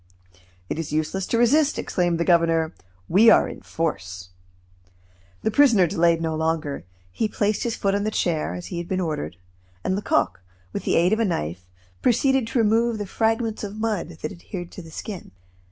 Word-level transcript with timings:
"It 0.67 0.79
is 0.79 0.91
useless 0.91 1.27
to 1.27 1.37
resist," 1.37 1.77
exclaimed 1.77 2.19
the 2.19 2.25
governor, 2.25 2.73
"we 3.07 3.29
are 3.29 3.47
in 3.47 3.61
force." 3.61 4.29
The 5.43 5.51
prisoner 5.51 5.85
delayed 5.85 6.23
no 6.23 6.35
longer. 6.35 6.85
He 7.11 7.27
placed 7.27 7.61
his 7.61 7.75
foot 7.75 7.93
on 7.93 8.03
the 8.03 8.09
chair, 8.09 8.55
as 8.55 8.65
he 8.73 8.79
had 8.79 8.87
been 8.87 8.99
ordered, 8.99 9.37
and 9.83 9.95
Lecoq, 9.95 10.41
with 10.73 10.85
the 10.85 10.95
aid 10.95 11.13
of 11.13 11.19
a 11.19 11.25
knife, 11.25 11.67
proceeded 12.01 12.47
to 12.47 12.57
remove 12.57 12.97
the 12.97 13.05
fragments 13.05 13.63
of 13.63 13.75
mud 13.75 14.17
that 14.23 14.31
adhered 14.31 14.71
to 14.71 14.81
the 14.81 14.89
skin. 14.89 15.29